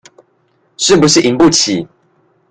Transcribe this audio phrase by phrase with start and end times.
[0.77, 1.87] 是不是贏不起